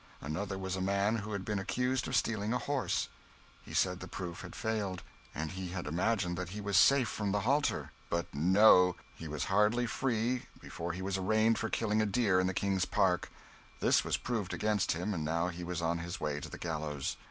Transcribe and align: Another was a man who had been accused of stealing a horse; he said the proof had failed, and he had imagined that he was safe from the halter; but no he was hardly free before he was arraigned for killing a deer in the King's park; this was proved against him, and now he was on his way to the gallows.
Another 0.19 0.57
was 0.57 0.75
a 0.75 0.81
man 0.81 1.17
who 1.17 1.33
had 1.33 1.45
been 1.45 1.59
accused 1.59 2.07
of 2.07 2.15
stealing 2.15 2.53
a 2.53 2.57
horse; 2.57 3.07
he 3.61 3.71
said 3.71 3.99
the 3.99 4.07
proof 4.07 4.41
had 4.41 4.55
failed, 4.55 5.03
and 5.35 5.51
he 5.51 5.67
had 5.69 5.85
imagined 5.85 6.37
that 6.39 6.49
he 6.49 6.59
was 6.59 6.75
safe 6.75 7.07
from 7.07 7.31
the 7.31 7.41
halter; 7.41 7.91
but 8.09 8.25
no 8.33 8.95
he 9.13 9.27
was 9.27 9.43
hardly 9.43 9.85
free 9.85 10.47
before 10.59 10.91
he 10.93 11.03
was 11.03 11.19
arraigned 11.19 11.59
for 11.59 11.69
killing 11.69 12.01
a 12.01 12.07
deer 12.07 12.39
in 12.39 12.47
the 12.47 12.53
King's 12.55 12.85
park; 12.85 13.29
this 13.79 14.03
was 14.03 14.17
proved 14.17 14.55
against 14.55 14.93
him, 14.93 15.13
and 15.13 15.23
now 15.23 15.49
he 15.49 15.63
was 15.63 15.83
on 15.83 15.99
his 15.99 16.19
way 16.19 16.39
to 16.39 16.49
the 16.49 16.57
gallows. 16.57 17.17